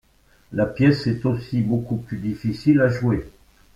La 0.51 0.65
pièce 0.65 1.05
est 1.05 1.27
aussi 1.27 1.61
beaucoup 1.61 1.97
plus 1.97 2.17
difficile 2.17 2.81
à 2.81 2.89
jouer. 2.89 3.29